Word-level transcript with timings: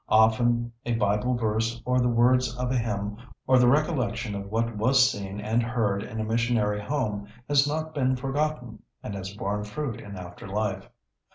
Often 0.09 0.73
a 0.83 0.95
Bible 0.95 1.35
verse 1.35 1.79
or 1.85 1.99
the 1.99 2.09
words 2.09 2.57
of 2.57 2.71
a 2.71 2.75
hymn, 2.79 3.17
or 3.45 3.59
the 3.59 3.67
recollection 3.67 4.33
of 4.33 4.47
what 4.49 4.75
was 4.75 5.11
seen 5.11 5.39
and 5.39 5.61
heard 5.61 6.01
in 6.01 6.19
a 6.19 6.23
missionary 6.23 6.81
home, 6.81 7.27
has 7.47 7.67
not 7.67 7.93
been 7.93 8.15
forgotten, 8.15 8.81
and 9.03 9.13
has 9.13 9.37
borne 9.37 9.63
fruit 9.63 10.01
in 10.01 10.15
after 10.15 10.47
life. 10.47 10.89